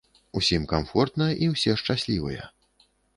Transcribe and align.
Усім 0.39 0.63
камфортна 0.71 1.27
і 1.47 1.49
ўсе 1.51 1.75
шчаслівыя. 1.83 2.49